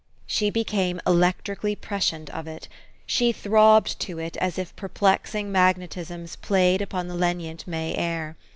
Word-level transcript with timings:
She 0.25 0.49
became 0.49 0.99
electrically 1.05 1.75
prescient 1.75 2.31
of 2.31 2.47
it. 2.47 2.67
She 3.05 3.31
throbbed 3.31 3.99
to 3.99 4.17
it 4.17 4.35
as 4.37 4.57
if 4.57 4.75
perplexing 4.75 5.51
magnetisms 5.51 6.37
played 6.37 6.81
upon 6.81 7.07
the 7.07 7.13
lenient 7.13 7.67
May 7.67 7.93
air. 7.95 8.35